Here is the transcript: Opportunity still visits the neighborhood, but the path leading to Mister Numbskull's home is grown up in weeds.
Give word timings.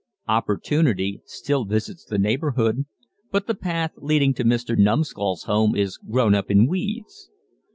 Opportunity 0.27 1.21
still 1.25 1.63
visits 1.63 2.03
the 2.03 2.17
neighborhood, 2.17 2.85
but 3.29 3.45
the 3.45 3.53
path 3.53 3.91
leading 3.97 4.33
to 4.33 4.43
Mister 4.43 4.75
Numbskull's 4.75 5.43
home 5.43 5.75
is 5.75 5.97
grown 5.97 6.33
up 6.33 6.49
in 6.49 6.65
weeds. 6.65 7.29